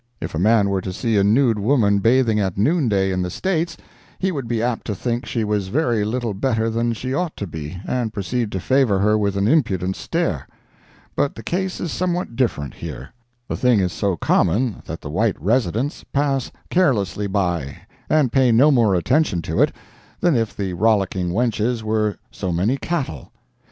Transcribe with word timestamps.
If 0.19 0.33
a 0.33 0.39
man 0.39 0.69
were 0.71 0.81
to 0.81 0.91
see 0.91 1.15
a 1.17 1.23
nude 1.23 1.59
woman 1.59 1.99
bathing 1.99 2.39
at 2.39 2.57
noonday 2.57 3.11
in 3.11 3.21
the 3.21 3.29
States, 3.29 3.77
he 4.17 4.31
would 4.31 4.47
be 4.47 4.59
apt 4.63 4.87
to 4.87 4.95
think 4.95 5.27
she 5.27 5.43
was 5.43 5.67
very 5.67 6.03
little 6.03 6.33
better 6.33 6.71
than 6.71 6.93
she 6.93 7.13
ought 7.13 7.37
to 7.37 7.45
be, 7.45 7.79
and 7.85 8.11
proceed 8.11 8.51
to 8.53 8.59
favor 8.59 8.97
her 8.97 9.15
with 9.15 9.37
an 9.37 9.47
impudent 9.47 9.95
stare. 9.95 10.47
But 11.15 11.35
the 11.35 11.43
case 11.43 11.79
is 11.79 11.91
somewhat 11.91 12.35
different 12.35 12.73
here. 12.73 13.09
The 13.47 13.55
thing 13.55 13.79
is 13.79 13.93
so 13.93 14.17
common 14.17 14.81
that 14.87 15.01
the 15.01 15.09
white 15.11 15.39
residents 15.39 16.03
pass 16.05 16.51
carelessly 16.71 17.27
by, 17.27 17.81
and 18.09 18.31
pay 18.31 18.51
no 18.51 18.71
more 18.71 18.95
attention 18.95 19.43
to 19.43 19.61
it 19.61 19.71
than 20.19 20.35
if 20.35 20.57
the 20.57 20.73
rollicking 20.73 21.29
wenches 21.29 21.83
were 21.83 22.17
so 22.31 22.51
many 22.51 22.75
cattle. 22.75 23.31